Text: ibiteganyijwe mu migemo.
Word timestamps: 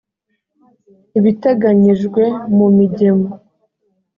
ibiteganyijwe 1.17 2.23
mu 2.55 2.67
migemo. 2.77 3.29